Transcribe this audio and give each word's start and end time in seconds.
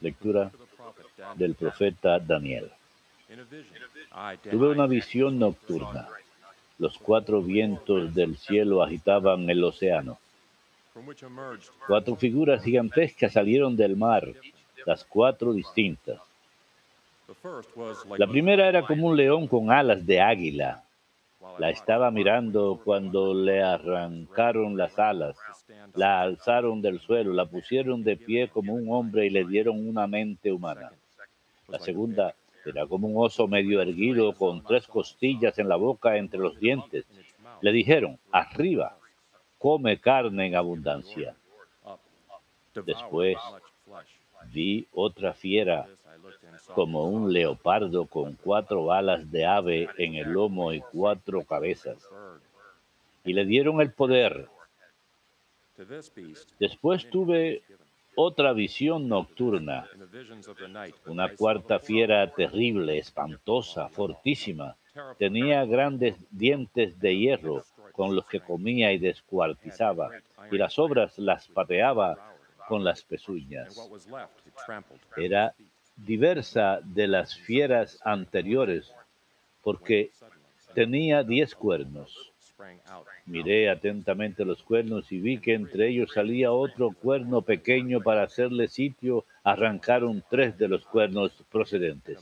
Lectura 0.00 0.50
del 1.36 1.54
profeta 1.54 2.18
Daniel. 2.18 2.70
Tuve 4.50 4.68
una 4.68 4.86
visión 4.86 5.38
nocturna. 5.38 6.08
Los 6.78 6.98
cuatro 6.98 7.42
vientos 7.42 8.12
del 8.14 8.36
cielo 8.36 8.82
agitaban 8.82 9.48
el 9.48 9.62
océano. 9.62 10.18
Cuatro 11.86 12.16
figuras 12.16 12.64
gigantescas 12.64 13.32
salieron 13.32 13.76
del 13.76 13.96
mar, 13.96 14.32
las 14.84 15.04
cuatro 15.04 15.52
distintas. 15.52 16.20
La 18.18 18.26
primera 18.26 18.68
era 18.68 18.82
como 18.82 19.08
un 19.08 19.16
león 19.16 19.46
con 19.46 19.70
alas 19.70 20.04
de 20.04 20.20
águila. 20.20 20.82
La 21.58 21.70
estaba 21.70 22.10
mirando 22.10 22.80
cuando 22.84 23.32
le 23.32 23.62
arrancaron 23.62 24.76
las 24.76 24.98
alas, 24.98 25.36
la 25.94 26.20
alzaron 26.20 26.82
del 26.82 27.00
suelo, 27.00 27.32
la 27.32 27.46
pusieron 27.46 28.04
de 28.04 28.16
pie 28.16 28.48
como 28.48 28.74
un 28.74 28.92
hombre 28.92 29.26
y 29.26 29.30
le 29.30 29.44
dieron 29.44 29.88
una 29.88 30.06
mente 30.06 30.52
humana. 30.52 30.92
La 31.68 31.78
segunda 31.78 32.34
era 32.64 32.86
como 32.86 33.08
un 33.08 33.14
oso 33.16 33.48
medio 33.48 33.80
erguido 33.80 34.34
con 34.34 34.62
tres 34.64 34.86
costillas 34.86 35.58
en 35.58 35.68
la 35.68 35.76
boca 35.76 36.16
entre 36.16 36.40
los 36.40 36.58
dientes. 36.58 37.06
Le 37.60 37.72
dijeron, 37.72 38.18
arriba, 38.30 38.98
come 39.58 39.98
carne 39.98 40.46
en 40.46 40.56
abundancia. 40.56 41.34
Después 42.84 43.38
vi 44.52 44.86
otra 44.92 45.32
fiera 45.32 45.86
como 46.74 47.04
un 47.08 47.32
leopardo 47.32 48.06
con 48.06 48.34
cuatro 48.34 48.92
alas 48.92 49.30
de 49.30 49.46
ave 49.46 49.88
en 49.98 50.14
el 50.14 50.32
lomo 50.32 50.72
y 50.72 50.80
cuatro 50.80 51.44
cabezas. 51.44 51.98
Y 53.24 53.32
le 53.32 53.44
dieron 53.44 53.80
el 53.80 53.92
poder. 53.92 54.48
Después 56.58 57.08
tuve 57.10 57.62
otra 58.14 58.52
visión 58.54 59.08
nocturna, 59.08 59.86
una 61.06 61.34
cuarta 61.34 61.78
fiera 61.78 62.32
terrible, 62.32 62.98
espantosa, 62.98 63.88
fortísima. 63.88 64.76
Tenía 65.18 65.64
grandes 65.66 66.16
dientes 66.30 66.98
de 66.98 67.16
hierro 67.18 67.62
con 67.92 68.16
los 68.16 68.26
que 68.26 68.40
comía 68.40 68.92
y 68.92 68.98
descuartizaba, 68.98 70.10
y 70.50 70.56
las 70.56 70.78
obras 70.78 71.18
las 71.18 71.46
pateaba 71.48 72.34
con 72.68 72.82
las 72.82 73.02
pezuñas. 73.02 73.76
Era 75.16 75.54
diversa 75.96 76.80
de 76.84 77.08
las 77.08 77.36
fieras 77.36 77.98
anteriores, 78.04 78.92
porque 79.62 80.10
tenía 80.74 81.22
diez 81.22 81.54
cuernos. 81.54 82.32
Miré 83.26 83.68
atentamente 83.68 84.44
los 84.44 84.62
cuernos 84.62 85.10
y 85.12 85.18
vi 85.20 85.38
que 85.38 85.54
entre 85.54 85.88
ellos 85.88 86.12
salía 86.12 86.52
otro 86.52 86.90
cuerno 86.92 87.42
pequeño 87.42 88.00
para 88.00 88.22
hacerle 88.22 88.68
sitio. 88.68 89.24
Arrancaron 89.42 90.22
tres 90.30 90.56
de 90.56 90.68
los 90.68 90.86
cuernos 90.86 91.32
procedentes. 91.50 92.18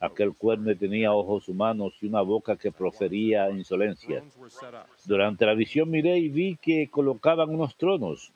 Aquel 0.00 0.34
cuerno 0.34 0.76
tenía 0.76 1.12
ojos 1.12 1.48
humanos 1.48 1.94
y 2.00 2.06
una 2.06 2.22
boca 2.22 2.56
que 2.56 2.72
profería 2.72 3.50
insolencia. 3.50 4.22
Durante 5.04 5.46
la 5.46 5.54
visión 5.54 5.90
miré 5.90 6.18
y 6.18 6.28
vi 6.28 6.56
que 6.56 6.88
colocaban 6.88 7.50
unos 7.50 7.76
tronos 7.76 8.32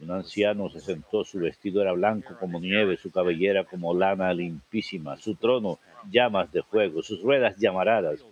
un 0.00 0.10
anciano 0.10 0.68
se 0.68 0.80
sentó, 0.80 1.24
su 1.24 1.38
vestido 1.38 1.80
era 1.80 1.92
blanco 1.92 2.36
como 2.38 2.60
nieve, 2.60 2.96
su 2.96 3.10
cabellera 3.10 3.64
como 3.64 3.94
lana 3.94 4.34
limpísima, 4.34 5.16
su 5.16 5.36
trono 5.36 5.78
llamas 6.10 6.50
de 6.52 6.62
fuego, 6.62 7.02
sus 7.02 7.22
ruedas 7.22 7.56
llamaradas. 7.56 8.24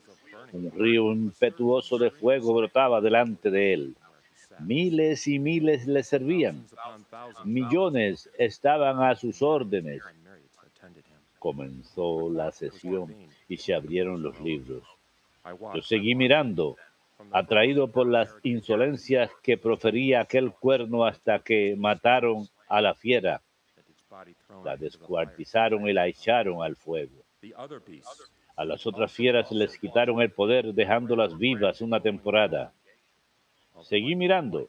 Un 0.52 0.70
río 0.72 1.12
impetuoso 1.12 1.98
de 1.98 2.10
fuego 2.10 2.52
brotaba 2.52 3.00
delante 3.00 3.50
de 3.50 3.72
él. 3.72 3.96
Miles 4.58 5.26
y 5.28 5.38
miles 5.38 5.86
le 5.86 6.02
servían. 6.02 6.66
Millones 7.44 8.28
estaban 8.38 9.02
a 9.02 9.14
sus 9.14 9.40
órdenes. 9.40 10.02
Comenzó 11.38 12.30
la 12.30 12.52
sesión 12.52 13.14
y 13.48 13.56
se 13.56 13.74
abrieron 13.74 14.22
los 14.22 14.38
libros. 14.40 14.82
Yo 15.74 15.82
seguí 15.82 16.14
mirando 16.14 16.76
atraído 17.30 17.88
por 17.88 18.06
las 18.06 18.34
insolencias 18.42 19.30
que 19.42 19.56
profería 19.56 20.20
aquel 20.20 20.52
cuerno 20.52 21.04
hasta 21.04 21.38
que 21.38 21.74
mataron 21.76 22.48
a 22.68 22.80
la 22.80 22.94
fiera, 22.94 23.42
la 24.64 24.76
descuartizaron 24.76 25.88
y 25.88 25.92
la 25.92 26.06
echaron 26.06 26.62
al 26.62 26.76
fuego. 26.76 27.24
A 28.56 28.64
las 28.64 28.86
otras 28.86 29.12
fieras 29.12 29.50
les 29.50 29.78
quitaron 29.78 30.20
el 30.20 30.30
poder 30.30 30.74
dejándolas 30.74 31.36
vivas 31.38 31.80
una 31.80 32.00
temporada. 32.00 32.72
Seguí 33.82 34.14
mirando 34.14 34.68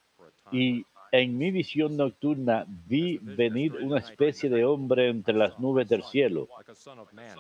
y 0.52 0.86
en 1.12 1.38
mi 1.38 1.52
visión 1.52 1.96
nocturna 1.96 2.66
vi 2.68 3.20
venir 3.20 3.76
una 3.76 4.00
especie 4.00 4.50
de 4.50 4.66
hombre 4.66 5.10
entre 5.10 5.36
las 5.36 5.60
nubes 5.60 5.88
del 5.88 6.02
cielo. 6.04 6.48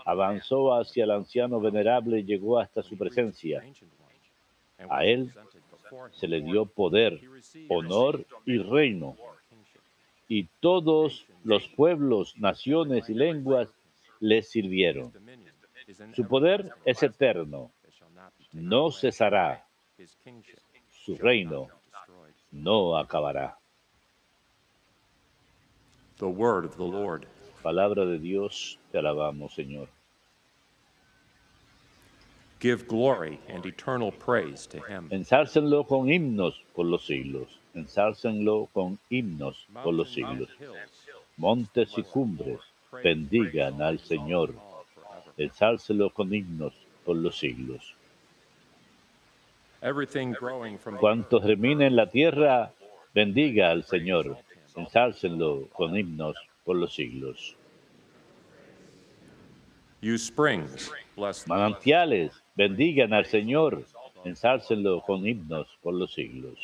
Avanzó 0.05 0.75
hacia 0.75 1.05
el 1.05 1.11
anciano 1.11 1.59
venerable 1.59 2.19
y 2.19 2.23
llegó 2.23 2.59
hasta 2.59 2.83
su 2.83 2.95
presencia. 2.97 3.63
A 4.89 5.05
él 5.05 5.31
se 6.11 6.27
le 6.27 6.41
dio 6.41 6.65
poder, 6.65 7.19
honor 7.69 8.25
y 8.45 8.57
reino. 8.57 9.15
Y 10.27 10.45
todos 10.59 11.25
los 11.43 11.67
pueblos, 11.67 12.37
naciones 12.37 13.09
y 13.09 13.13
lenguas 13.13 13.69
le 14.19 14.41
sirvieron. 14.41 15.13
Su 16.15 16.27
poder 16.27 16.71
es 16.85 17.03
eterno, 17.03 17.71
no 18.51 18.91
cesará. 18.91 19.65
Su 20.91 21.15
reino 21.15 21.67
no 22.51 22.97
acabará. 22.97 23.57
Palabra 27.61 28.05
de 28.05 28.19
Dios, 28.19 28.79
te 28.91 28.99
alabamos, 28.99 29.53
Señor. 29.53 29.89
Give 32.63 32.87
glory 32.87 33.41
and 33.49 33.65
eternal 33.65 34.13
praise 34.13 34.65
to 34.67 34.77
him. 34.77 35.09
Ensálcenlo 35.11 35.85
con 35.85 36.07
himnos 36.09 36.53
por 36.73 36.85
los 36.85 37.05
siglos. 37.05 37.59
Ensálcenlo 37.75 38.69
con 38.73 38.97
himnos 39.09 39.67
por 39.83 39.93
los 39.93 40.13
siglos. 40.13 40.47
Montes 41.35 41.97
y 41.97 42.03
cumbres, 42.03 42.59
bendigan 43.03 43.81
al 43.81 43.99
Señor. 43.99 44.53
Ensálcenlo 45.35 46.09
con 46.11 46.33
himnos 46.33 46.71
por 47.03 47.17
los 47.17 47.37
siglos. 47.37 47.95
Cuanto 51.01 51.41
germine 51.41 51.87
en 51.87 51.97
la 51.97 52.09
tierra, 52.09 52.71
bendiga 53.13 53.71
al 53.71 53.83
Señor. 53.83 54.37
Ensálcenlo 54.77 55.67
con 55.73 55.97
himnos 55.97 56.37
por 56.63 56.77
los 56.77 56.95
siglos. 56.95 57.57
Manantiales, 61.47 62.42
bendigan 62.55 63.13
al 63.13 63.25
Señor, 63.25 63.85
ensálcenlo 64.23 65.01
con 65.01 65.25
himnos 65.27 65.67
por 65.81 65.93
los 65.93 66.13
siglos. 66.13 66.57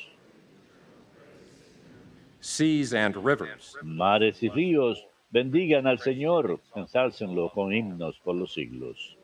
Seas 2.41 2.93
and 2.93 3.15
rivers, 3.17 3.75
Mares 3.83 4.41
y 4.43 4.49
ríos, 4.49 5.05
bendigan 5.29 5.87
al 5.87 5.99
Señor, 5.99 6.59
ensálcenlo 6.75 7.49
con 7.51 7.73
himnos 7.73 8.17
por 8.23 8.35
los 8.35 8.53
siglos. 8.53 9.15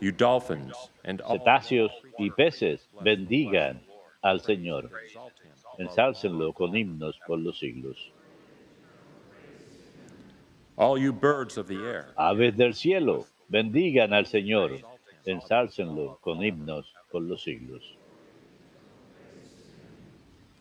you 0.00 0.12
dolphins 0.12 0.92
and 1.04 1.20
all 1.22 1.38
Cetáceos 1.38 1.90
y 2.18 2.30
peces, 2.30 2.88
bendigan 3.02 3.80
al 4.22 4.40
Señor, 4.40 4.90
ensálcenlo 5.78 6.52
con 6.52 6.76
himnos 6.76 7.18
por 7.26 7.38
los 7.38 7.58
siglos. 7.58 8.12
all 10.76 10.96
you 10.96 11.12
birds 11.12 11.56
of 11.58 11.66
the 11.66 11.74
air, 11.84 12.12
Aves 12.16 12.56
del 12.56 12.72
cielo, 12.72 13.26
bendigan 13.48 14.12
al 14.12 14.26
Señor, 14.26 14.78
ensálcenlo 15.24 16.18
con 16.20 16.44
himnos 16.44 16.94
por 17.10 17.22
los 17.22 17.42
siglos. 17.42 17.98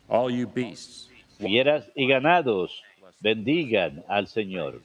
all 0.09 0.29
you 0.29 0.47
beasts, 0.47 1.09
Fieras 1.37 1.91
y 1.93 2.07
ganados, 2.07 2.81
bendigan 3.19 4.03
al 4.07 4.27
Señor, 4.27 4.81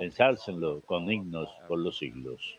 ensálcenlo 0.00 0.82
con 0.82 1.10
himnos 1.10 1.48
por 1.66 1.80
los 1.80 1.98
siglos. 1.98 2.58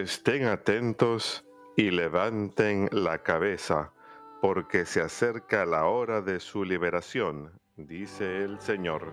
Estén 0.00 0.46
atentos 0.46 1.44
y 1.76 1.90
levanten 1.90 2.88
la 2.90 3.22
cabeza, 3.22 3.92
porque 4.40 4.86
se 4.86 5.02
acerca 5.02 5.66
la 5.66 5.84
hora 5.84 6.22
de 6.22 6.40
su 6.40 6.64
liberación, 6.64 7.52
dice 7.76 8.42
el 8.42 8.58
Señor. 8.60 9.12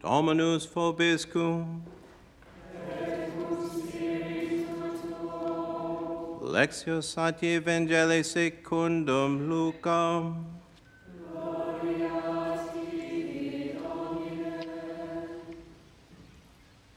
Dominus. 0.00 0.66
Lectio 6.48 7.02
Sancti 7.02 7.46
Evangelii 7.56 8.24
secundum 8.24 9.50
Lucam. 9.50 10.46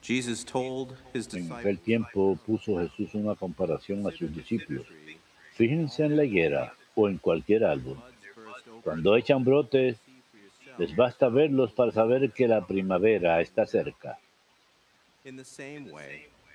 Jesus 0.02 0.46
told 0.46 0.96
his 1.14 1.28
En 1.34 1.52
aquel 1.52 1.78
tiempo 1.80 2.38
puso 2.46 2.80
Jesús 2.80 3.14
una 3.14 3.36
comparación 3.36 4.08
a 4.08 4.12
sus 4.12 4.34
discípulos. 4.34 4.88
Fíjense 5.56 6.06
en 6.06 6.16
la 6.16 6.24
higuera 6.24 6.74
o 6.96 7.10
en 7.10 7.18
cualquier 7.18 7.66
árbol. 7.66 7.98
Cuando 8.84 9.18
echan 9.18 9.44
brotes, 9.44 9.98
les 10.78 10.96
basta 10.96 11.28
verlos 11.28 11.74
para 11.74 11.92
saber 11.92 12.32
que 12.32 12.48
la 12.48 12.66
primavera 12.66 13.42
está 13.42 13.66
cerca. 13.66 14.18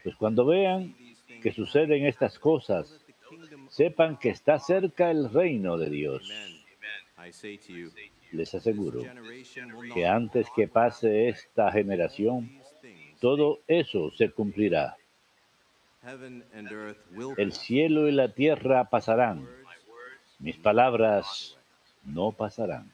Pues 0.03 0.17
cuando 0.17 0.47
vean 0.47 0.95
que 1.43 1.53
suceden 1.53 2.07
estas 2.07 2.39
cosas, 2.39 3.05
sepan 3.69 4.17
que 4.17 4.31
está 4.31 4.59
cerca 4.59 5.11
el 5.11 5.31
reino 5.31 5.77
de 5.79 5.91
Dios. 5.91 6.33
Les 8.33 8.55
aseguro 8.55 9.03
que 9.95 10.07
antes 10.07 10.49
que 10.55 10.69
pase 10.69 11.29
esta 11.29 11.71
generación, 11.73 12.51
todo 13.21 13.61
eso 13.67 14.11
se 14.13 14.31
cumplirá. 14.31 14.97
El 17.37 17.53
cielo 17.53 18.09
y 18.09 18.13
la 18.13 18.29
tierra 18.29 18.85
pasarán. 18.85 19.49
Mis 20.39 20.57
palabras 20.57 21.59
no 22.05 22.33
pasarán. 22.33 22.91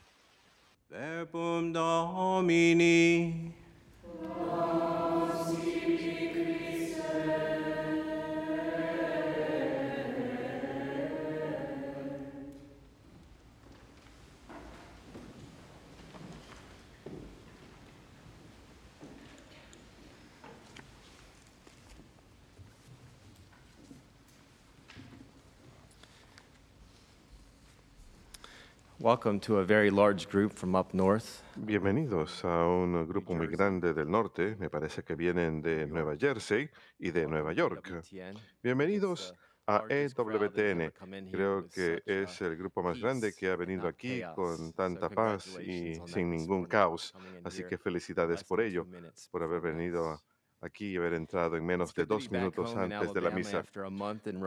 Welcome 29.02 29.40
to 29.40 29.58
a 29.58 29.64
very 29.64 29.90
large 29.90 30.28
group 30.28 30.52
from 30.52 30.76
up 30.76 30.94
north. 30.94 31.42
Bienvenidos 31.56 32.44
a 32.44 32.64
un 32.68 33.04
grupo 33.08 33.34
muy 33.34 33.48
grande 33.48 33.92
del 33.92 34.08
norte, 34.08 34.54
me 34.60 34.70
parece 34.70 35.02
que 35.02 35.16
vienen 35.16 35.60
de 35.60 35.88
Nueva 35.88 36.16
Jersey 36.16 36.70
y 37.00 37.10
de 37.10 37.26
Nueva 37.26 37.52
York. 37.52 37.84
WTN. 37.84 38.38
Bienvenidos 38.62 39.34
a 39.66 39.82
EWTN. 39.88 40.82
here 40.82 41.30
Creo 41.32 41.68
que 41.68 42.00
es 42.06 42.40
uh, 42.40 42.44
el 42.44 42.56
grupo 42.56 42.84
más 42.84 43.00
grande 43.00 43.30
peace 43.30 43.40
que 43.40 43.50
ha 43.50 43.56
venido 43.56 43.82
not 43.82 43.94
aquí 43.94 44.22
con 44.36 44.72
tanta 44.72 45.10
paz 45.10 45.58
y 45.60 46.00
sin 46.06 46.30
ningún 46.30 46.66
caos. 46.66 47.12
Así 47.42 47.64
que 47.64 47.78
felicidades 47.78 48.44
por 48.44 48.60
ello, 48.60 48.86
por 49.32 49.42
haber 49.42 49.62
venido. 49.62 50.22
Aquí 50.62 50.92
y 50.92 50.96
haber 50.96 51.14
entrado 51.14 51.56
en 51.56 51.66
menos 51.66 51.92
de 51.92 52.06
dos 52.06 52.30
minutos 52.30 52.74
antes 52.76 53.12
de 53.12 53.20
la 53.20 53.30
misa. 53.30 53.64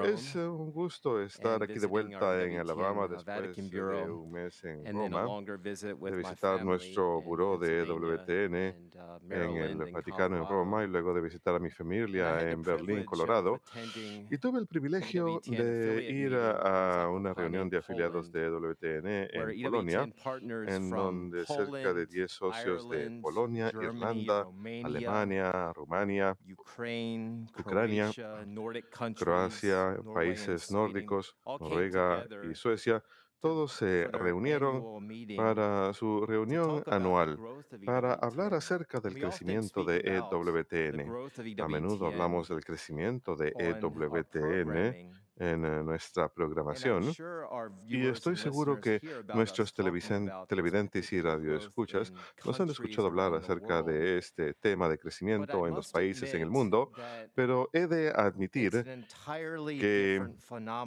Es 0.05 0.35
un 0.35 0.71
gusto 0.71 1.21
estar 1.21 1.61
aquí 1.61 1.77
de 1.77 1.87
vuelta 1.87 2.41
en 2.41 2.59
Alabama 2.59 3.05
uh, 3.05 3.09
después 3.09 3.69
de 3.69 4.11
un 4.11 4.31
mes 4.31 4.63
en 4.63 4.93
Roma, 4.93 5.27
de 5.45 6.15
visitar 6.15 6.63
nuestro 6.63 7.21
buró 7.21 7.57
de 7.57 7.83
WTN 7.83 8.55
uh, 8.95 9.33
en 9.33 9.81
el 9.81 9.91
Vaticano 9.91 10.37
en. 10.37 10.47
Roma 10.47 10.83
y 10.85 10.87
luego 10.87 11.13
de 11.13 11.21
visitar 11.21 11.53
a 11.55 11.59
mi 11.59 11.69
familia 11.69 12.49
en 12.49 12.61
Berlín, 12.61 13.03
Colorado. 13.03 13.61
Y 14.29 14.37
tuve 14.37 14.59
el 14.59 14.67
privilegio 14.67 15.41
de 15.45 16.09
ir 16.09 16.33
a, 16.35 17.09
una 17.09 17.33
reunión 17.33 17.69
de 17.69 17.77
afiliados 17.77 18.31
de 18.31 18.49
WTN 18.49 19.07
en 19.31 19.63
Polonia, 19.63 20.09
en 20.67 20.89
donde 20.89 21.45
cerca 21.45 21.93
de 21.93 22.05
Poland, 22.05 22.09
10 22.09 22.31
socios 22.31 22.89
de 22.89 23.19
Polonia, 23.21 23.69
Irlanda, 23.73 24.47
Alemania, 24.83 25.73
Rumania, 25.73 26.04
Ucrania, 27.59 28.11
Croacia, 29.17 29.97
países 30.13 30.71
nórdicos, 30.71 31.35
Noruega 31.45 32.25
y 32.49 32.55
Suecia, 32.55 33.03
todos 33.39 33.73
se 33.73 34.07
reunieron 34.07 35.07
para 35.37 35.93
su 35.93 36.25
reunión 36.25 36.83
anual 36.87 37.37
para 37.85 38.13
hablar 38.13 38.53
acerca 38.55 38.99
del 38.99 39.13
crecimiento 39.13 39.83
de 39.83 39.97
EWTN. 39.99 41.11
of 41.11 41.31
A 41.59 41.67
menudo 41.67 42.07
EWTN 42.07 42.13
hablamos 42.13 42.49
del 42.49 42.63
crecimiento 42.63 43.35
de 43.35 43.53
EWTN 43.57 45.24
en 45.37 45.65
eh, 45.65 45.83
nuestra 45.83 46.29
programación 46.29 47.03
y 47.87 48.07
estoy 48.07 48.37
seguro 48.37 48.79
que 48.79 49.01
nuestros 49.33 49.73
televidentes 49.73 51.11
y 51.11 51.21
radioescuchas 51.21 52.13
nos 52.45 52.59
han 52.59 52.69
escuchado 52.69 53.07
hablar 53.07 53.33
acerca 53.33 53.83
de 53.83 54.17
este 54.17 54.53
tema 54.53 54.87
de 54.87 54.97
crecimiento 54.97 55.67
en 55.67 55.75
los 55.75 55.91
países 55.91 56.33
en 56.33 56.41
el 56.41 56.49
mundo, 56.49 56.91
pero 57.33 57.69
he 57.73 57.87
de 57.87 58.09
admitir 58.09 58.71
que 59.79 60.21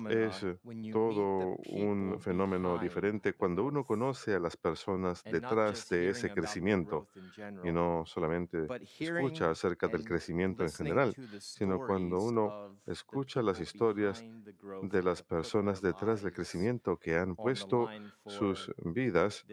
es 0.09 0.47
todo 0.93 1.57
un 1.69 2.19
fenómeno 2.19 2.78
diferente 2.78 3.35
cuando 3.35 3.64
uno 3.64 3.85
conoce 3.85 4.35
a 4.35 4.38
las 4.38 4.57
personas 4.57 5.23
detrás 5.25 5.88
de 5.90 6.11
ese 6.11 6.33
crecimiento 6.33 7.09
y 7.64 7.71
no 7.71 8.05
solamente 8.07 8.67
escucha 8.99 9.50
acerca 9.50 9.88
del 9.88 10.05
crecimiento 10.05 10.62
en 10.62 10.73
general, 10.73 11.14
sino 11.38 11.78
cuando 11.78 12.19
uno 12.19 12.78
escucha 12.87 13.43
las 13.43 13.61
historias 13.61 14.25
de 14.83 15.02
las 15.02 15.23
personas 15.23 15.80
detrás 15.80 16.23
del 16.23 16.33
crecimiento 16.33 16.99
que 16.99 17.16
han 17.16 17.35
puesto 17.37 17.88
sus 18.26 18.73
vidas 18.85 19.45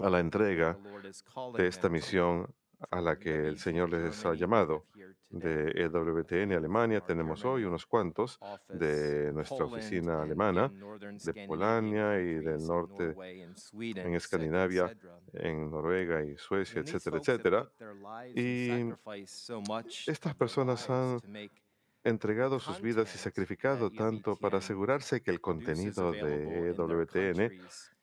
a 0.00 0.10
la 0.10 0.20
entrega 0.20 0.78
de 1.56 1.66
esta 1.66 1.88
misión 1.88 2.46
a 2.90 3.00
la 3.00 3.18
que 3.18 3.48
el 3.48 3.58
Señor 3.58 3.90
les 3.90 4.24
ha 4.24 4.34
llamado. 4.34 4.86
De 5.30 5.72
EWTN 5.74 6.52
Alemania 6.52 7.00
tenemos 7.00 7.44
hoy 7.44 7.64
unos 7.64 7.86
cuantos, 7.86 8.38
de 8.68 9.32
nuestra 9.32 9.64
oficina 9.64 10.22
alemana, 10.22 10.70
de 10.70 11.46
Polonia 11.46 12.20
y 12.20 12.34
del 12.34 12.64
norte 12.64 13.16
en 13.72 14.14
Escandinavia, 14.14 14.96
en 15.32 15.70
Noruega 15.70 16.22
y 16.22 16.36
Suecia, 16.36 16.82
etcétera, 16.82 17.18
etcétera. 17.18 17.70
Y 18.34 18.92
estas 20.06 20.34
personas 20.36 20.88
han 20.88 21.20
entregado 22.04 22.60
sus 22.60 22.80
vidas 22.80 23.14
y 23.14 23.18
sacrificado 23.18 23.90
tanto 23.90 24.36
para 24.36 24.58
asegurarse 24.58 25.22
que 25.22 25.30
el 25.30 25.40
contenido 25.40 26.12
de 26.12 26.68
EWTN 26.70 27.50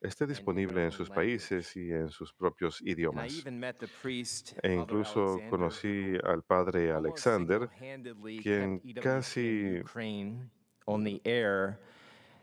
esté 0.01 0.25
disponible 0.25 0.83
en 0.83 0.91
sus 0.91 1.09
países 1.09 1.75
y 1.77 1.91
en 1.91 2.09
sus 2.09 2.33
propios 2.33 2.81
idiomas. 2.81 3.43
E 4.63 4.73
incluso 4.73 5.39
conocí 5.49 6.13
al 6.23 6.43
padre 6.43 6.91
Alexander, 6.91 7.69
quien 8.41 8.81
casi 9.01 9.81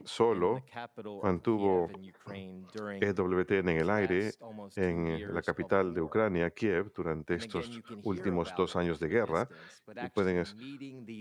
solo 0.05 0.67
mantuvo 1.23 1.97
EWTN 3.01 3.73
en 3.73 3.79
el 3.79 3.91
aire 3.91 4.39
en 4.77 5.25
la 5.29 5.43
capital 5.43 5.95
de 5.95 6.03
Ucrania, 6.03 6.51
Kiev, 6.51 6.93
durante 6.95 7.35
estos 7.35 7.83
últimos 8.03 8.55
dos 8.55 8.77
años 8.77 9.01
de 9.01 9.09
guerra. 9.09 9.51
Y 10.01 10.09
pueden 10.09 10.39
es- 10.39 10.57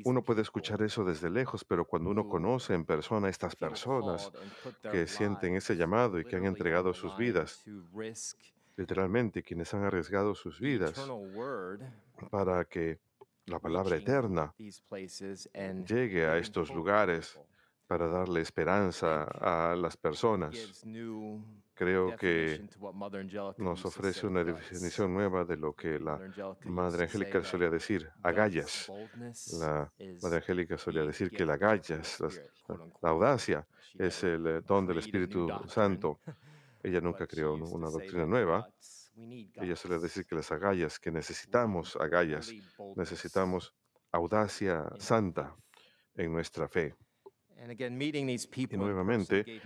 uno 0.03 0.23
puede 0.25 0.41
escuchar 0.43 0.81
eso 0.83 1.03
desde 1.05 1.29
lejos, 1.29 1.65
pero 1.65 1.85
cuando 1.85 2.11
uno 2.11 2.25
conoce 2.25 2.73
en 2.75 2.85
persona 2.85 3.27
a 3.27 3.31
estas 3.31 3.55
personas 3.55 4.31
que 4.87 5.07
sienten 5.07 5.55
ese 5.55 5.75
llamado 5.77 6.19
y 6.19 6.25
que 6.25 6.35
han 6.37 6.45
entregado 6.45 6.93
sus 6.93 7.15
vidas, 7.17 7.61
literalmente 8.77 9.43
quienes 9.43 9.73
han 9.73 9.83
arriesgado 9.83 10.33
sus 10.33 10.61
vidas 10.61 11.13
para 12.29 12.63
que 12.65 12.99
la 13.45 13.59
palabra 13.59 13.97
eterna 13.97 14.55
llegue 15.85 16.25
a 16.25 16.37
estos 16.37 16.73
lugares 16.73 17.39
para 17.87 18.07
darle 18.07 18.41
esperanza 18.41 19.23
a 19.23 19.75
las 19.75 19.97
personas. 19.97 20.83
Creo 21.73 22.15
que 22.17 22.67
nos 23.57 23.85
ofrece 23.85 24.25
una 24.25 24.43
definición 24.43 25.13
nueva 25.13 25.45
de 25.45 25.57
lo 25.57 25.73
que 25.73 25.99
la 25.99 26.19
Madre 26.65 27.03
Angélica 27.03 27.43
solía 27.43 27.69
decir, 27.69 28.09
agallas. 28.23 28.91
La 29.59 29.91
Madre 30.21 30.37
Angélica 30.37 30.77
solía 30.77 31.03
decir 31.03 31.29
que 31.29 31.45
la 31.45 31.53
agallas, 31.53 32.19
la, 32.19 32.29
la 33.01 33.09
audacia, 33.09 33.67
es 33.97 34.23
el 34.23 34.45
eh, 34.47 34.61
don 34.61 34.85
del 34.85 34.97
Espíritu 34.99 35.47
Santo. 35.67 36.19
Ella 36.83 37.01
nunca 37.01 37.27
creó 37.27 37.53
una 37.53 37.89
doctrina 37.89 38.25
nueva. 38.25 38.67
Ella 39.15 39.75
solía 39.75 39.97
decir 39.97 40.25
que 40.25 40.35
las 40.35 40.51
agallas, 40.51 40.99
que 40.99 41.11
necesitamos 41.11 41.95
agallas, 41.95 42.51
necesitamos 42.95 43.73
audacia 44.11 44.85
santa 44.99 45.55
en 46.15 46.31
nuestra 46.31 46.67
fe. 46.67 46.95
And 47.59 47.71
again, 47.71 47.97
meeting 47.97 48.27
these 48.27 48.47
people 48.47 48.75
in 48.75 48.79
person 48.79 48.95
nuevamente, 48.95 49.61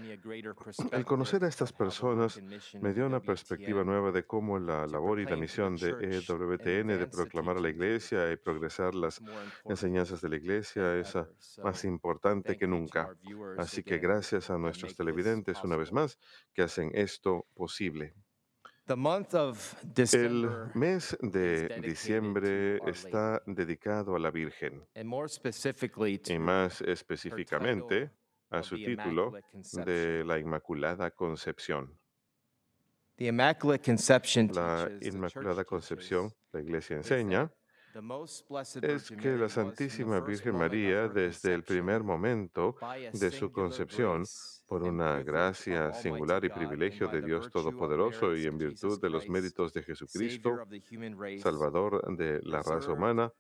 Al 0.92 1.06
conocer 1.06 1.44
a 1.44 1.48
estas 1.48 1.74
personas, 1.74 2.42
me 2.80 2.94
dio 2.94 3.06
una 3.06 3.20
perspectiva 3.20 3.84
nueva 3.84 4.12
de 4.12 4.24
cómo 4.24 4.60
la 4.60 4.88
labor 4.88 5.20
y 5.20 5.26
la 5.26 5.36
misión 5.36 5.76
de 5.76 5.90
EWTN 5.90 6.98
de 6.98 7.08
proclamar 7.08 7.58
a 7.58 7.60
la 7.60 7.70
iglesia 7.70 8.32
y 8.32 8.38
progresar 8.38 8.96
las 8.96 9.22
enseñanzas 9.66 10.22
de 10.22 10.30
la 10.30 10.38
iglesia 10.38 10.98
es 10.98 11.16
más 11.64 11.84
importante 11.84 12.58
que 12.58 12.68
nunca. 12.68 13.14
Así 13.58 13.84
que 13.84 13.98
gracias 13.98 14.50
a 14.50 14.58
nuestros 14.58 14.96
televidentes 14.96 15.62
una 15.64 15.76
vez 15.76 15.92
más 15.92 16.18
que 16.54 16.62
hacen 16.62 16.92
esto 16.94 17.46
posible. 17.54 18.14
The 18.88 18.96
month 18.96 19.36
of 19.36 19.76
El 20.14 20.72
mes 20.74 21.16
de 21.22 21.80
diciembre 21.82 22.80
está 22.88 23.42
dedicado 23.46 24.16
a 24.16 24.20
la 24.20 24.32
Virgen 24.32 24.84
and 24.96 25.06
more 25.06 25.30
specifically 25.30 26.14
y 26.14 26.18
to 26.18 26.40
más 26.40 26.82
específicamente 26.82 28.12
a 28.50 28.64
su 28.64 28.76
the 28.76 28.86
título 28.86 29.28
Immaculate 29.28 29.52
Conception. 29.52 29.86
de 29.86 30.26
la 30.26 30.40
Inmaculada 30.40 31.12
Concepción. 31.12 31.98
The 33.18 33.28
Immaculate 33.28 33.84
Conception 33.84 34.50
La 34.54 34.90
Inmaculada 35.02 35.64
Concepción, 35.64 36.34
la 36.52 36.62
Iglesia 36.62 36.98
enseña, 36.98 37.52
es 38.82 39.12
que 39.12 39.38
la 39.38 39.50
Santísima 39.50 40.20
Virgen 40.22 40.56
María, 40.58 41.08
desde 41.08 41.54
el 41.54 41.64
primer 41.64 42.04
momento 42.04 42.76
de 43.14 43.32
su 43.32 43.52
concepción, 43.52 44.24
por 44.68 44.84
una 44.84 45.22
gracia 45.22 45.94
singular 45.94 46.46
y 46.46 46.50
privilegio 46.50 47.08
de 47.10 47.22
Dios 47.22 47.50
Todopoderoso 47.52 48.36
y 48.36 48.46
en 48.46 48.58
virtud 48.58 49.02
de 49.02 49.10
los 49.10 49.28
méritos 49.28 49.74
de 49.74 49.84
Jesucristo, 49.84 50.58
Salvador 51.42 52.16
de 52.16 52.40
la 52.44 52.62
raza 52.62 52.94
humana, 52.94 53.34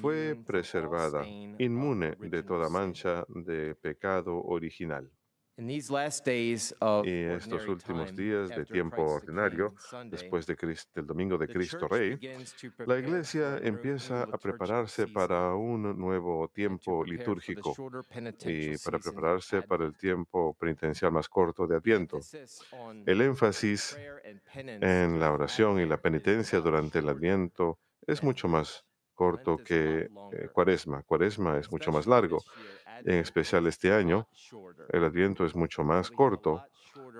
fue 0.00 0.36
preservada, 0.46 1.26
inmune 1.26 2.16
de 2.18 2.42
toda 2.42 2.68
mancha 2.68 3.24
de 3.28 3.74
pecado 3.74 4.42
original. 4.42 5.10
In 5.58 5.66
these 5.66 5.90
last 5.90 6.24
days 6.24 6.72
of 6.80 7.04
Y 7.04 7.10
estos 7.10 7.66
ordinary 7.66 7.70
últimos 7.72 8.14
time, 8.14 8.22
días 8.22 8.48
de 8.50 8.64
tiempo 8.64 8.96
Christ 8.96 9.26
the 9.26 9.26
King 9.26 9.38
ordinario, 9.38 9.74
después 10.08 10.46
de 10.46 10.54
del 10.94 11.04
Domingo 11.04 11.36
de 11.36 11.48
the 11.48 11.52
Cristo 11.52 11.80
church 11.80 11.90
Rey, 11.90 12.10
begins 12.10 12.52
to 12.52 12.68
la 12.68 12.74
prepare 12.76 13.00
Iglesia 13.00 13.56
for 13.56 13.64
a 13.64 13.66
empieza 13.66 14.14
new 14.14 14.22
a 14.22 14.26
liturgical 14.26 14.38
prepararse 14.38 15.08
para 15.08 15.54
un 15.56 15.98
nuevo 15.98 16.42
and 16.42 16.48
to 16.48 16.54
tiempo 16.54 16.84
prepare 16.84 16.94
for 16.94 17.06
the 17.06 17.10
litúrgico 17.10 17.72
y 17.72 18.04
penitential 18.14 18.78
para 18.84 18.98
prepararse 19.00 19.62
para 19.62 19.84
el 19.84 19.96
tiempo 19.96 20.54
penitencial 20.54 21.10
más 21.10 21.28
corto 21.28 21.66
de 21.66 21.74
Adviento. 21.74 22.18
Emphasis 22.18 22.62
on 22.70 23.02
El 23.04 23.20
énfasis 23.20 23.94
prayer 23.94 24.22
and 24.26 24.40
penance 24.42 24.86
en 24.86 25.18
la 25.18 25.26
during 25.26 25.32
oración 25.32 25.80
y 25.80 25.86
la 25.86 25.96
penitencia 26.00 26.60
much 26.60 26.66
durante 26.66 27.00
el 27.00 27.08
Adviento 27.08 27.80
es 28.06 28.22
mucho 28.22 28.46
más 28.46 28.84
corto 29.18 29.56
que 29.56 30.08
eh. 30.32 30.48
Cuaresma. 30.52 31.02
Cuaresma 31.02 31.58
es 31.58 31.72
mucho 31.72 31.90
más 31.90 32.06
largo. 32.06 32.38
En 33.04 33.16
especial 33.16 33.66
este 33.66 33.92
año, 33.92 34.28
el 34.90 35.02
Adviento 35.04 35.44
es 35.44 35.56
mucho 35.56 35.82
más 35.82 36.10
corto. 36.10 36.62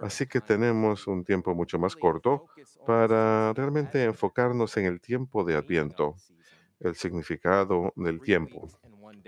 Así 0.01 0.27
que 0.27 0.41
tenemos 0.41 1.09
un 1.09 1.25
tiempo 1.25 1.55
mucho 1.55 1.77
más 1.79 1.97
corto 1.97 2.47
para 2.87 3.53
realmente 3.53 4.05
enfocarnos 4.05 4.77
en 4.77 4.87
el 4.87 5.01
tiempo 5.01 5.43
de 5.43 5.57
Adviento, 5.57 6.15
el 6.79 6.95
significado 6.95 7.93
del 7.97 8.21
tiempo. 8.21 8.69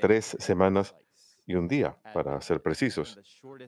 Tres 0.01 0.37
semanas 0.39 0.95
y 1.47 1.55
un 1.57 1.67
día, 1.67 1.97
para 2.15 2.41
ser 2.41 2.63
precisos. 2.63 3.19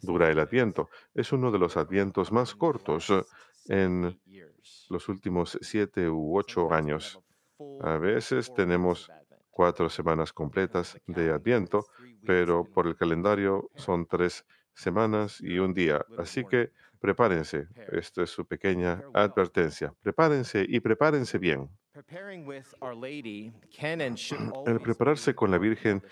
Dura 0.00 0.30
el 0.30 0.38
Adviento. 0.38 0.88
Es 1.12 1.32
uno 1.32 1.50
de 1.50 1.58
los 1.58 1.76
Advientos 1.76 2.30
más 2.30 2.54
cortos 2.54 3.10
eh, 3.10 3.24
en 3.66 4.20
los 4.88 5.08
últimos 5.08 5.58
siete 5.60 6.08
u 6.08 6.38
ocho 6.38 6.72
años. 6.72 7.18
A 7.80 7.96
veces 7.98 8.52
tenemos 8.54 9.10
cuatro 9.50 9.88
semanas 9.88 10.32
completas 10.32 10.98
de 11.06 11.30
Adviento, 11.30 11.86
pero 12.24 12.64
por 12.64 12.86
el 12.86 12.96
calendario 12.96 13.70
son 13.76 14.06
tres 14.06 14.44
semanas 14.74 15.40
y 15.40 15.58
un 15.58 15.74
día. 15.74 16.04
Así 16.18 16.44
que 16.44 16.72
prepárense. 17.00 17.68
Esta 17.90 18.22
es 18.22 18.30
su 18.30 18.46
pequeña 18.46 18.96
Prepare 18.96 19.12
well. 19.12 19.30
advertencia. 19.30 19.94
Prepárense 20.02 20.64
y 20.66 20.80
prepárense 20.80 21.38
bien. 21.38 21.68
El 24.66 24.80
prepararse 24.80 25.34
con 25.34 25.50
la 25.50 25.58
Virgen 25.58 26.02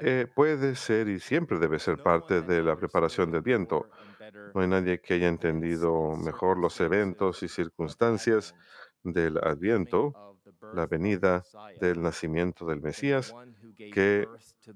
eh, 0.00 0.26
puede 0.34 0.74
ser 0.74 1.08
y 1.08 1.20
siempre 1.20 1.60
debe 1.60 1.78
ser 1.78 2.02
parte 2.02 2.42
de 2.42 2.62
la 2.62 2.74
preparación 2.74 3.28
understood 3.28 3.32
del 3.32 3.42
viento. 3.42 3.76
more 3.76 3.90
and 4.00 4.18
better 4.18 4.50
No 4.54 4.60
hay 4.60 4.66
nadie 4.66 5.00
que 5.00 5.14
haya 5.14 5.28
entendido 5.28 6.16
mejor 6.16 6.58
los 6.58 6.80
eventos 6.80 7.44
y 7.44 7.48
circunstancias 7.48 8.56
del 9.04 9.38
Adviento, 9.38 10.31
la 10.72 10.86
venida 10.86 11.44
del 11.80 12.02
nacimiento 12.02 12.66
del 12.66 12.80
Mesías, 12.80 13.34
que 13.76 14.26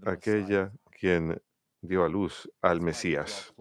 aquella 0.05 0.73
quien 0.91 1.41
dio 1.81 2.05
a 2.05 2.09
luz 2.09 2.51
al 2.63 2.81
Mesías. 2.81 3.55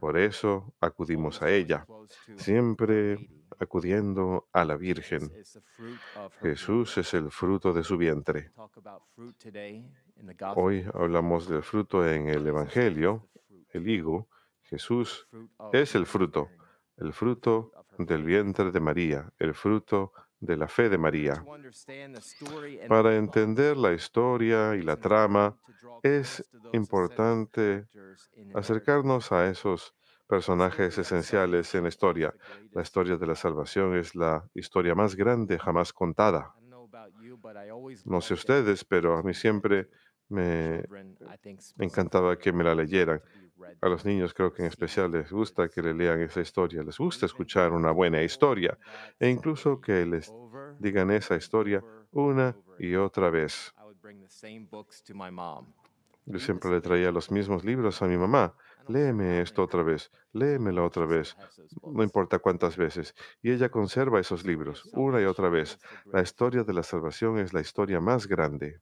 Por 0.00 0.18
eso 0.18 0.74
acudimos 0.80 1.42
a 1.42 1.50
ella, 1.50 1.86
siempre 2.36 3.28
acudiendo 3.58 4.48
a 4.52 4.64
la 4.64 4.76
Virgen. 4.76 5.30
Jesús 6.40 6.98
es 6.98 7.14
el 7.14 7.30
fruto 7.30 7.72
de 7.72 7.82
su 7.82 7.96
vientre. 7.96 8.52
Hoy 10.56 10.84
hablamos 10.94 11.48
del 11.48 11.62
fruto 11.62 12.06
en 12.06 12.28
el 12.28 12.46
Evangelio, 12.46 13.28
el 13.70 13.88
higo. 13.88 14.28
Jesús 14.62 15.28
es 15.72 15.94
el 15.94 16.06
fruto, 16.06 16.50
el 16.96 17.12
fruto 17.12 17.72
del 17.98 18.22
vientre 18.22 18.70
de 18.70 18.80
María, 18.80 19.32
el 19.38 19.54
fruto 19.54 20.12
de 20.14 20.27
la 20.40 20.68
fe 20.68 20.88
de 20.88 20.98
María. 20.98 21.44
Para 22.88 23.16
entender 23.16 23.76
la 23.76 23.92
historia 23.92 24.74
y 24.76 24.82
la 24.82 24.96
trama, 24.96 25.56
es 26.02 26.44
importante 26.72 27.88
acercarnos 28.54 29.32
a 29.32 29.48
esos 29.48 29.94
personajes 30.26 30.96
esenciales 30.98 31.74
en 31.74 31.84
la 31.84 31.88
historia. 31.88 32.34
La 32.72 32.82
historia 32.82 33.16
de 33.16 33.26
la 33.26 33.34
salvación 33.34 33.96
es 33.96 34.14
la 34.14 34.48
historia 34.54 34.94
más 34.94 35.16
grande 35.16 35.58
jamás 35.58 35.92
contada. 35.92 36.54
No 38.04 38.20
sé 38.20 38.34
ustedes, 38.34 38.84
pero 38.84 39.16
a 39.16 39.22
mí 39.22 39.34
siempre 39.34 39.88
me 40.28 40.84
encantaba 41.78 42.38
que 42.38 42.52
me 42.52 42.62
la 42.64 42.74
leyeran. 42.74 43.22
A 43.80 43.88
los 43.88 44.04
niños 44.04 44.34
creo 44.34 44.52
que 44.52 44.62
en 44.62 44.68
especial 44.68 45.10
les 45.10 45.30
gusta 45.30 45.68
que 45.68 45.82
le 45.82 45.94
lean 45.94 46.20
esa 46.20 46.40
historia, 46.40 46.82
les 46.82 46.98
gusta 46.98 47.26
escuchar 47.26 47.72
una 47.72 47.90
buena 47.90 48.22
historia 48.22 48.78
e 49.18 49.28
incluso 49.28 49.80
que 49.80 50.04
les 50.06 50.32
digan 50.78 51.10
esa 51.10 51.36
historia 51.36 51.82
una 52.12 52.56
y 52.78 52.94
otra 52.94 53.30
vez. 53.30 53.72
I 53.78 53.84
would 53.84 54.00
bring 54.00 54.20
the 54.20 54.28
same 54.28 54.66
books 54.70 55.02
to 55.04 55.14
my 55.14 55.30
mom. 55.30 55.66
Yo 56.26 56.38
siempre 56.38 56.70
le 56.70 56.80
traía 56.80 57.10
los 57.10 57.30
mismos 57.30 57.64
libros 57.64 58.02
a 58.02 58.06
mi 58.06 58.16
mamá. 58.16 58.54
Léeme 58.86 59.40
esto 59.40 59.62
otra 59.62 59.82
vez, 59.82 60.10
léemelo 60.32 60.84
otra 60.84 61.06
vez, 61.06 61.36
no 61.82 62.02
importa 62.02 62.38
cuántas 62.38 62.76
veces. 62.76 63.14
Y 63.42 63.50
ella 63.50 63.70
conserva 63.70 64.20
esos 64.20 64.44
libros 64.44 64.88
una 64.92 65.20
y 65.20 65.24
otra 65.24 65.48
vez. 65.48 65.78
La 66.12 66.22
historia 66.22 66.64
de 66.64 66.72
la 66.74 66.82
salvación 66.82 67.38
es 67.38 67.52
la 67.52 67.60
historia 67.60 68.00
más 68.00 68.26
grande 68.26 68.80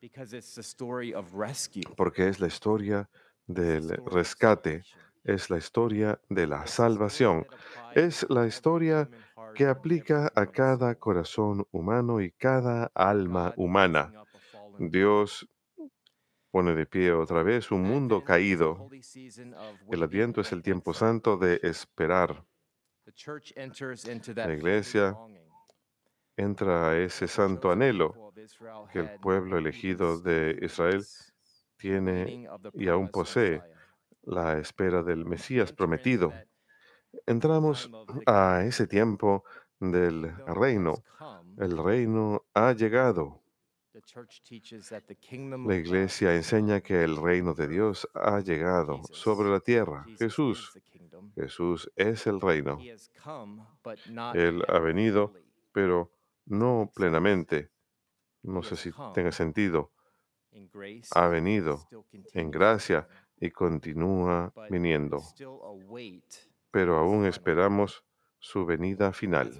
because 0.00 0.32
it's 0.32 0.54
the 0.54 0.62
story 0.62 1.12
of 1.12 1.34
rescue. 1.34 1.82
porque 1.96 2.28
es 2.28 2.38
la 2.38 2.46
historia 2.46 3.08
the 3.08 3.25
del 3.46 3.88
rescate, 4.06 4.82
es 5.24 5.50
la 5.50 5.58
historia 5.58 6.20
de 6.28 6.46
la 6.46 6.66
salvación, 6.66 7.46
es 7.94 8.26
la 8.30 8.46
historia 8.46 9.08
que 9.54 9.66
aplica 9.66 10.30
a 10.34 10.46
cada 10.46 10.94
corazón 10.94 11.66
humano 11.72 12.20
y 12.20 12.30
cada 12.30 12.90
alma 12.94 13.52
humana. 13.56 14.12
Dios 14.78 15.48
pone 16.50 16.74
de 16.74 16.86
pie 16.86 17.12
otra 17.12 17.42
vez 17.42 17.70
un 17.70 17.82
mundo 17.82 18.22
caído. 18.22 18.88
El 19.90 20.02
adviento 20.02 20.40
es 20.40 20.52
el 20.52 20.62
tiempo 20.62 20.94
santo 20.94 21.36
de 21.36 21.60
esperar. 21.62 22.44
La 24.36 24.54
iglesia 24.54 25.16
entra 26.36 26.90
a 26.90 26.98
ese 26.98 27.26
santo 27.26 27.70
anhelo 27.70 28.32
que 28.92 28.98
el 29.00 29.10
pueblo 29.20 29.58
elegido 29.58 30.20
de 30.20 30.58
Israel 30.62 31.04
tiene 31.86 32.48
y 32.74 32.88
aún 32.88 33.08
posee 33.08 33.62
la 34.22 34.58
espera 34.58 35.02
del 35.02 35.24
Mesías 35.24 35.72
prometido. 35.72 36.32
Entramos 37.26 37.90
a 38.26 38.64
ese 38.64 38.86
tiempo 38.86 39.44
del 39.78 40.34
reino. 40.46 41.04
El 41.58 41.78
reino 41.78 42.44
ha 42.54 42.72
llegado. 42.72 43.40
La 45.66 45.76
iglesia 45.76 46.34
enseña 46.34 46.80
que 46.80 47.02
el 47.02 47.16
reino 47.16 47.54
de 47.54 47.68
Dios 47.68 48.08
ha 48.14 48.40
llegado 48.40 49.00
sobre 49.12 49.48
la 49.48 49.60
tierra. 49.60 50.04
Jesús, 50.18 50.78
Jesús 51.34 51.90
es 51.96 52.26
el 52.26 52.40
reino. 52.40 52.78
Él 54.34 54.64
ha 54.68 54.78
venido, 54.80 55.32
pero 55.72 56.10
no 56.46 56.90
plenamente. 56.94 57.70
No 58.42 58.62
sé 58.62 58.76
si 58.76 58.90
tenga 59.14 59.32
sentido. 59.32 59.92
Ha 61.14 61.28
venido 61.28 61.88
en 62.32 62.50
gracia 62.50 63.08
y 63.38 63.50
continúa 63.50 64.52
viniendo. 64.70 65.22
Pero 66.70 66.96
aún 66.98 67.26
esperamos 67.26 68.04
su 68.38 68.64
venida 68.64 69.12
final. 69.12 69.50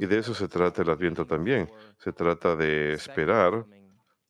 Y 0.00 0.06
de 0.06 0.18
eso 0.18 0.34
se 0.34 0.48
trata 0.48 0.82
el 0.82 0.90
Adviento 0.90 1.26
también. 1.26 1.70
Se 1.98 2.12
trata 2.12 2.56
de 2.56 2.92
esperar 2.92 3.66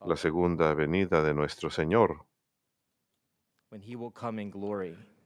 la 0.00 0.16
segunda 0.16 0.74
venida 0.74 1.22
de 1.22 1.34
nuestro 1.34 1.70
Señor 1.70 2.24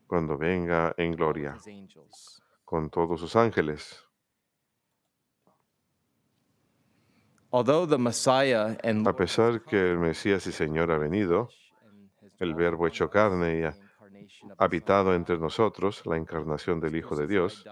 cuando 0.06 0.36
venga 0.36 0.94
en 0.96 1.12
gloria 1.12 1.56
con 2.64 2.90
todos 2.90 3.20
sus 3.20 3.36
ángeles. 3.36 4.04
A 9.06 9.14
pesar 9.14 9.62
que 9.62 9.90
el 9.90 9.98
Mesías 9.98 10.46
y 10.46 10.52
Señor 10.52 10.90
ha 10.90 10.96
venido, 10.96 11.50
el 12.38 12.54
Verbo 12.54 12.86
hecho 12.86 13.10
carne 13.10 13.58
y 13.58 13.62
ha 13.64 13.74
habitado 14.56 15.14
entre 15.14 15.38
nosotros, 15.38 16.02
la 16.06 16.16
encarnación 16.16 16.80
del 16.80 16.96
Hijo 16.96 17.14
de 17.14 17.26
Dios, 17.26 17.64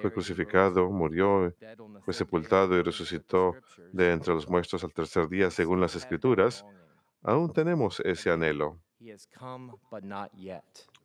fue 0.00 0.12
crucificado, 0.12 0.90
murió, 0.90 1.54
fue 2.04 2.12
sepultado 2.12 2.76
y 2.76 2.82
resucitó 2.82 3.56
de 3.92 4.12
entre 4.12 4.34
los 4.34 4.48
muertos 4.48 4.84
al 4.84 4.92
tercer 4.92 5.28
día, 5.28 5.50
según 5.50 5.80
las 5.80 5.96
Escrituras, 5.96 6.66
aún 7.22 7.52
tenemos 7.52 8.00
ese 8.00 8.30
anhelo. 8.30 8.78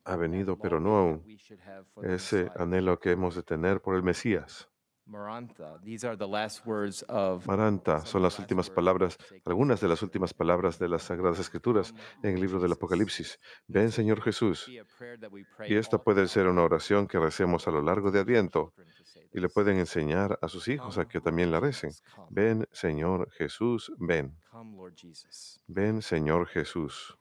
Ha 0.04 0.16
venido, 0.16 0.58
pero 0.58 0.80
no 0.80 0.98
aún. 0.98 1.38
Ese 2.04 2.50
anhelo 2.58 3.00
que 3.00 3.12
hemos 3.12 3.36
de 3.36 3.44
tener 3.44 3.82
por 3.82 3.96
el 3.96 4.04
Mesías. 4.04 4.71
Maranta 7.46 8.06
son 8.06 8.22
las 8.22 8.40
últimas 8.40 8.70
palabras, 8.70 9.18
algunas 9.46 9.82
de 9.82 9.88
las 9.88 10.02
últimas 10.02 10.34
palabras 10.34 10.80
de 10.80 10.88
las 10.88 11.04
Sagradas 11.04 11.40
Escrituras 11.40 11.94
en 12.24 12.36
el 12.36 12.42
libro 12.42 12.60
del 12.60 12.72
Apocalipsis. 12.74 13.40
Ven, 13.68 13.92
Señor 13.92 14.22
Jesús. 14.22 14.70
Y 15.68 15.76
esta 15.76 15.98
puede 15.98 16.28
ser 16.28 16.48
una 16.48 16.64
oración 16.64 17.08
que 17.08 17.20
recemos 17.20 17.68
a 17.68 17.72
lo 17.72 17.82
largo 17.82 18.12
de 18.12 18.20
Adviento 18.20 18.74
y 19.34 19.40
le 19.40 19.50
pueden 19.50 19.80
enseñar 19.80 20.38
a 20.42 20.48
sus 20.48 20.68
hijos 20.68 20.98
a 20.98 21.08
que 21.08 21.20
también 21.22 21.52
la 21.52 21.60
recen. 21.60 21.92
Ven, 22.30 22.68
Señor 22.72 23.30
Jesús, 23.32 23.92
ven. 23.98 24.38
Ven, 25.68 26.02
Señor 26.02 26.48
Jesús. 26.48 27.18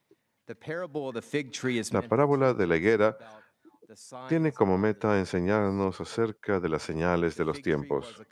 La 1.92 2.02
parábola 2.02 2.54
de 2.54 2.66
la 2.66 2.76
higuera 2.76 3.16
tiene 4.28 4.52
como 4.52 4.78
meta 4.78 5.18
enseñarnos 5.18 6.00
acerca 6.00 6.60
de 6.60 6.68
las 6.68 6.82
señales 6.82 7.36
de 7.36 7.44
los 7.44 7.60
tiempos. 7.60 8.22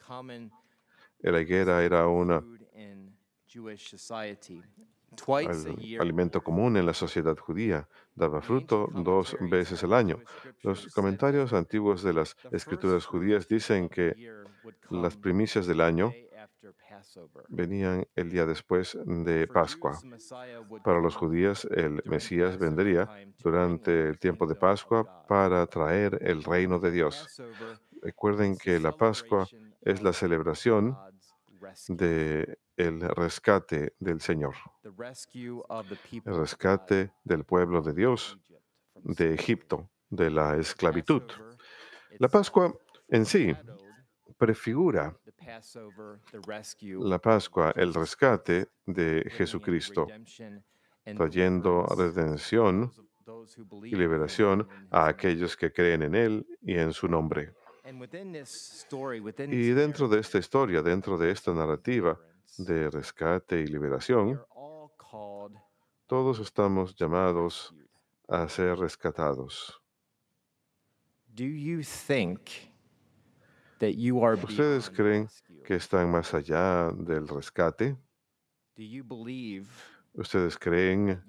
La 1.21 1.41
higuera 1.41 1.83
era 1.83 2.07
un 2.07 2.59
alimento 5.99 6.43
común 6.43 6.77
en 6.77 6.87
la 6.87 6.95
sociedad 6.95 7.37
judía. 7.37 7.88
Daba 8.15 8.41
fruto 8.41 8.88
dos 8.93 9.37
veces 9.41 9.83
al 9.83 9.95
año. 9.95 10.21
Los 10.62 10.87
comentarios 10.88 11.53
antiguos 11.53 12.03
de 12.03 12.12
las 12.12 12.37
escrituras 12.53 13.07
judías 13.07 13.49
dicen 13.49 13.88
que 13.88 14.15
las 14.91 15.17
primicias 15.17 15.67
del 15.67 15.81
año 15.81 16.12
venían 17.49 18.07
el 18.14 18.31
día 18.31 18.47
después 18.47 18.99
de 19.05 19.47
Pascua. 19.47 19.99
Para 20.85 21.00
los 21.00 21.17
judíos, 21.17 21.67
el 21.71 22.02
Mesías 22.05 22.59
vendría 22.59 23.09
durante 23.43 24.08
el 24.08 24.19
tiempo 24.19 24.47
de 24.47 24.54
Pascua 24.54 25.26
para 25.26 25.67
traer 25.67 26.19
el 26.23 26.43
reino 26.43 26.78
de 26.78 26.91
Dios. 26.91 27.43
Recuerden 28.02 28.56
que 28.56 28.78
la 28.78 28.93
Pascua 28.93 29.47
es 29.82 30.02
la 30.02 30.13
celebración 30.13 30.97
de 31.89 32.58
el 32.76 33.00
rescate 33.00 33.95
del 33.99 34.21
Señor, 34.21 34.54
el 34.84 36.37
rescate 36.37 37.13
del 37.25 37.45
pueblo 37.45 37.82
de 37.82 37.93
Dios 37.93 38.39
de 38.95 39.34
Egipto, 39.34 39.91
de 40.11 40.30
la 40.30 40.56
esclavitud. 40.56 41.23
La 42.19 42.28
Pascua 42.28 42.73
en 43.08 43.26
sí 43.26 43.54
prefigura 44.39 45.15
la 47.01 47.19
Pascua, 47.19 47.73
el 47.77 47.93
rescate 47.93 48.69
de 48.87 49.29
Jesucristo, 49.31 50.07
trayendo 51.05 51.85
redención 51.87 52.93
y 53.83 53.95
liberación 53.97 54.69
a 54.91 55.09
aquellos 55.09 55.57
que 55.57 55.73
creen 55.73 56.03
en 56.03 56.15
Él 56.15 56.47
y 56.63 56.75
en 56.75 56.93
su 56.93 57.09
nombre. 57.09 57.53
Y 59.51 59.71
dentro 59.71 60.09
de 60.09 60.21
esta 60.21 60.39
historia, 60.39 60.83
dentro 60.83 61.19
de 61.19 61.31
esta 61.31 61.53
narrativa 61.53 62.19
de 62.59 62.91
rescate 62.91 63.61
y 63.61 63.67
liberación, 63.67 64.41
todos 66.07 66.39
estamos 66.39 66.95
llamados 66.95 67.75
a 68.29 68.49
ser 68.49 68.79
rescatados. 68.79 69.81
¿Ustedes 73.80 74.91
creen 74.91 75.28
que 75.64 75.76
están 75.76 76.10
más 76.10 76.34
allá 76.34 76.91
del 76.93 77.28
rescate? 77.28 77.97
¿Ustedes 80.14 80.58
creen 80.58 81.23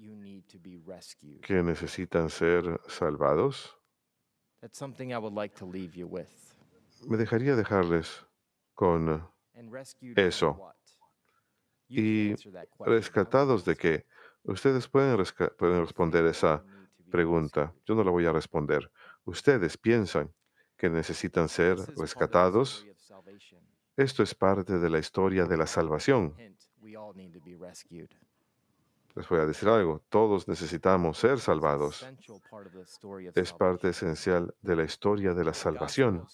que 1.42 1.62
necesitan 1.62 2.28
ser 2.28 2.80
salvados? 2.88 3.78
Me 7.06 7.16
dejaría 7.16 7.56
dejarles 7.56 8.26
con 8.74 9.28
eso. 10.16 10.74
¿Y 11.88 12.34
rescatados 12.80 13.64
de 13.64 13.76
qué? 13.76 14.06
Ustedes 14.42 14.88
pueden, 14.88 15.22
pueden 15.58 15.80
responder 15.80 16.24
esa 16.26 16.64
pregunta. 17.10 17.74
Yo 17.84 17.94
no 17.94 18.04
la 18.04 18.10
voy 18.10 18.26
a 18.26 18.32
responder. 18.32 18.90
Ustedes 19.24 19.76
piensan 19.76 20.32
que 20.80 20.88
necesitan 20.88 21.46
ser 21.50 21.76
rescatados. 21.98 22.86
Esto 23.98 24.22
es 24.22 24.34
parte 24.34 24.78
de 24.78 24.88
la 24.88 24.98
historia 24.98 25.44
de 25.44 25.58
la 25.58 25.66
salvación. 25.66 26.34
Les 29.14 29.28
voy 29.28 29.40
a 29.40 29.44
decir 29.44 29.68
algo, 29.68 30.02
todos 30.08 30.48
necesitamos 30.48 31.18
ser 31.18 31.38
salvados. 31.38 32.08
Es 33.34 33.52
parte 33.52 33.90
esencial 33.90 34.54
de 34.62 34.76
la 34.76 34.84
historia 34.84 35.34
de 35.34 35.44
la 35.44 35.52
salvación. 35.52 36.26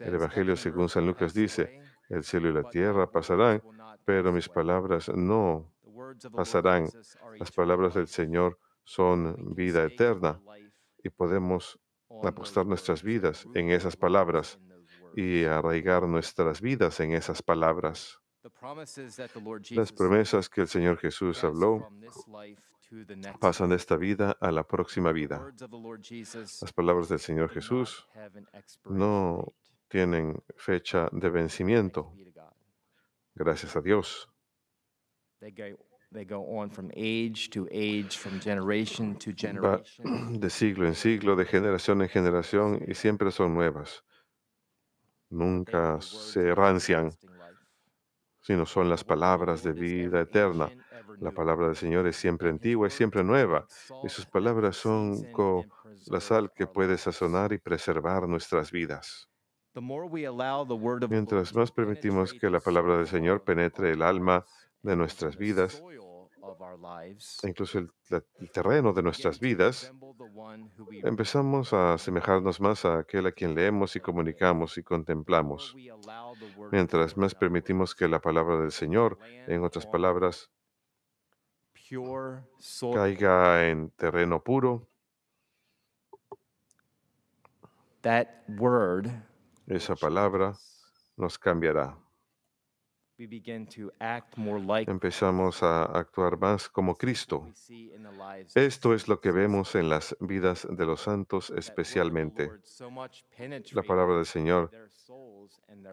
El 0.00 0.14
Evangelio 0.14 0.56
según 0.56 0.88
San 0.88 1.06
Lucas 1.06 1.34
dice, 1.34 1.78
el 2.08 2.24
cielo 2.24 2.48
y 2.48 2.54
la 2.54 2.70
tierra 2.70 3.10
pasarán, 3.10 3.62
pero 4.06 4.32
mis 4.32 4.48
palabras 4.48 5.10
no 5.10 5.70
pasarán. 6.32 6.88
Las 7.38 7.52
palabras 7.52 7.92
del 7.92 8.08
Señor 8.08 8.58
son 8.82 9.54
vida 9.54 9.84
eterna 9.84 10.40
y 11.02 11.10
podemos 11.10 11.78
apostar 12.22 12.66
nuestras 12.66 13.02
vidas 13.02 13.46
en 13.54 13.70
esas 13.70 13.96
palabras 13.96 14.58
y 15.16 15.44
arraigar 15.44 16.06
nuestras 16.08 16.60
vidas 16.60 17.00
en 17.00 17.12
esas 17.12 17.42
palabras. 17.42 18.20
Las 19.70 19.92
promesas 19.92 20.48
que 20.48 20.60
el 20.62 20.68
Señor 20.68 20.98
Jesús 20.98 21.42
habló 21.44 21.88
pasan 23.40 23.70
de 23.70 23.76
esta 23.76 23.96
vida 23.96 24.36
a 24.40 24.50
la 24.52 24.64
próxima 24.64 25.12
vida. 25.12 25.52
Las 26.60 26.72
palabras 26.72 27.08
del 27.08 27.18
Señor 27.18 27.50
Jesús 27.50 28.06
no 28.84 29.54
tienen 29.88 30.42
fecha 30.56 31.08
de 31.12 31.30
vencimiento. 31.30 32.12
Gracias 33.34 33.76
a 33.76 33.80
Dios. 33.80 34.28
De 40.30 40.50
siglo 40.50 40.86
en 40.86 40.94
siglo, 40.94 41.34
de 41.34 41.44
generación 41.44 42.02
en 42.02 42.08
generación, 42.08 42.80
y 42.86 42.94
siempre 42.94 43.32
son 43.32 43.52
nuevas. 43.52 44.04
Nunca 45.30 46.00
se 46.00 46.54
rancian, 46.54 47.10
sino 48.40 48.64
son 48.64 48.88
las 48.88 49.02
palabras 49.02 49.64
de 49.64 49.72
vida 49.72 50.20
eterna. 50.20 50.70
La 51.18 51.32
palabra 51.32 51.66
del 51.66 51.76
Señor 51.76 52.06
es 52.06 52.16
siempre 52.16 52.48
antigua 52.48 52.86
y 52.86 52.90
siempre 52.90 53.24
nueva, 53.24 53.66
y 54.04 54.08
sus 54.08 54.26
palabras 54.26 54.76
son 54.76 55.32
como 55.32 55.64
la 56.06 56.20
sal 56.20 56.52
que 56.54 56.68
puede 56.68 56.96
sazonar 56.96 57.52
y 57.52 57.58
preservar 57.58 58.28
nuestras 58.28 58.70
vidas. 58.70 59.28
Mientras 61.08 61.52
más 61.54 61.72
permitimos 61.72 62.32
que 62.32 62.48
la 62.48 62.60
palabra 62.60 62.98
del 62.98 63.08
Señor 63.08 63.42
penetre 63.42 63.90
el 63.90 64.02
alma 64.02 64.44
de 64.82 64.94
nuestras 64.94 65.36
vidas, 65.36 65.82
incluso 67.44 67.78
el, 67.78 67.90
el 68.10 68.50
terreno 68.50 68.92
de 68.92 69.02
nuestras 69.02 69.40
vidas, 69.40 69.92
empezamos 71.02 71.72
a 71.72 71.94
asemejarnos 71.94 72.60
más 72.60 72.84
a 72.84 72.98
aquel 72.98 73.26
a 73.26 73.32
quien 73.32 73.54
leemos 73.54 73.96
y 73.96 74.00
comunicamos 74.00 74.78
y 74.78 74.82
contemplamos. 74.82 75.74
Mientras 76.70 77.16
más 77.16 77.34
permitimos 77.34 77.94
que 77.94 78.08
la 78.08 78.20
palabra 78.20 78.60
del 78.60 78.72
Señor, 78.72 79.18
en 79.46 79.64
otras 79.64 79.86
palabras, 79.86 80.50
caiga 82.94 83.68
en 83.68 83.90
terreno 83.90 84.42
puro, 84.42 84.86
esa 89.66 89.96
palabra 89.96 90.54
nos 91.16 91.38
cambiará. 91.38 92.03
Empezamos 94.86 95.62
a 95.62 95.84
actuar 95.84 96.38
más 96.38 96.68
como 96.68 96.96
Cristo. 96.96 97.48
Esto 98.54 98.94
es 98.94 99.08
lo 99.08 99.20
que 99.20 99.30
vemos 99.30 99.74
en 99.76 99.88
las 99.88 100.16
vidas 100.20 100.66
de 100.68 100.86
los 100.86 101.02
santos 101.02 101.50
especialmente. 101.50 102.50
La 103.72 103.82
palabra 103.82 104.16
del 104.16 104.26
Señor 104.26 104.70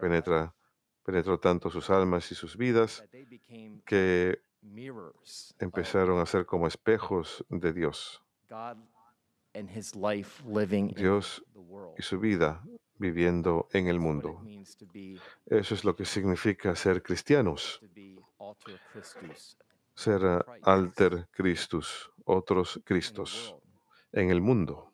penetra, 0.00 0.54
penetró 1.04 1.38
tanto 1.38 1.70
sus 1.70 1.90
almas 1.90 2.30
y 2.32 2.34
sus 2.34 2.56
vidas 2.56 3.04
que 3.84 4.40
empezaron 5.58 6.20
a 6.20 6.26
ser 6.26 6.44
como 6.44 6.66
espejos 6.66 7.44
de 7.48 7.72
Dios. 7.72 8.22
Dios 10.96 11.44
y 11.98 12.02
su 12.02 12.18
vida 12.18 12.62
viviendo 13.02 13.68
en 13.72 13.88
el 13.88 13.98
mundo. 13.98 14.40
Eso 15.46 15.74
es 15.74 15.84
lo 15.84 15.94
que 15.96 16.04
significa 16.04 16.74
ser 16.76 17.02
cristianos, 17.02 17.80
ser 19.94 20.20
eh, 20.24 20.38
alter 20.62 21.28
Christus, 21.32 22.10
otros 22.24 22.80
Cristos 22.84 23.56
en 24.12 24.30
el 24.30 24.40
mundo, 24.40 24.92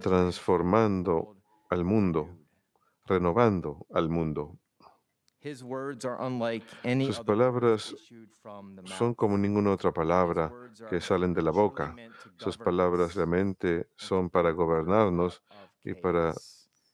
transformando 0.00 1.36
al 1.68 1.84
mundo, 1.84 2.38
renovando 3.06 3.86
al 3.92 4.08
mundo. 4.08 4.56
Sus 5.42 7.20
palabras 7.20 7.94
Son 8.84 9.14
como 9.14 9.36
ninguna 9.36 9.72
otra 9.72 9.92
palabra 9.92 10.52
que 10.88 11.00
salen 11.00 11.34
de 11.34 11.42
la 11.42 11.50
boca. 11.50 11.96
Sus 12.36 12.56
palabras 12.56 13.14
realmente 13.14 13.88
son 13.96 14.30
para 14.30 14.52
gobernarnos 14.52 15.42
y 15.84 15.94
para 15.94 16.34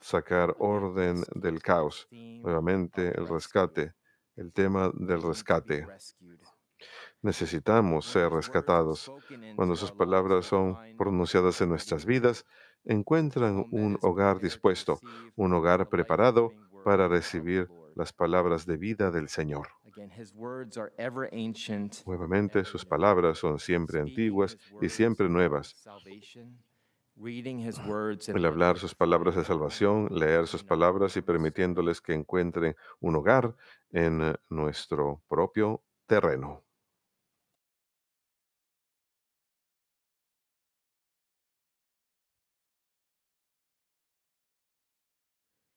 sacar 0.01 0.55
orden 0.59 1.25
del 1.35 1.61
caos. 1.61 2.09
Nuevamente 2.11 3.09
el 3.19 3.29
rescate, 3.29 3.95
el 4.37 4.53
tema 4.53 4.91
del 4.95 5.23
rescate. 5.23 5.87
Necesitamos 7.21 8.07
ser 8.07 8.31
rescatados. 8.31 9.11
Cuando 9.57 9.75
sus 9.75 9.91
palabras 9.91 10.47
son 10.47 10.77
pronunciadas 10.97 11.61
en 11.61 11.69
nuestras 11.69 12.07
vidas, 12.07 12.47
encuentran 12.85 13.67
un 13.73 13.99
hogar 14.03 14.39
dispuesto, 14.39 15.01
un 15.35 15.53
hogar 15.53 15.89
preparado 15.89 16.53
para 16.85 17.09
recibir 17.09 17.69
las 17.97 18.13
palabras 18.13 18.65
de 18.65 18.77
vida 18.77 19.11
del 19.11 19.29
Señor. 19.29 19.67
Nuevamente, 22.07 22.65
sus 22.65 22.85
palabras 22.85 23.39
son 23.39 23.59
siempre 23.59 24.01
antiguas 24.01 24.57
y 24.81 24.89
siempre 24.89 25.29
nuevas. 25.29 25.75
El 28.37 28.47
hablar 28.47 28.79
sus 28.79 28.95
palabras 28.95 29.35
de 29.35 29.45
salvación, 29.45 30.09
leer 30.11 30.47
sus 30.47 30.63
palabras 30.63 31.17
y 31.17 31.23
permitiéndoles 31.23 32.01
que 32.01 32.15
encuentren 32.15 32.77
un 33.01 33.17
hogar 33.17 33.57
en 33.91 34.37
nuestro 34.49 35.23
propio 35.29 35.83
terreno. 36.07 36.68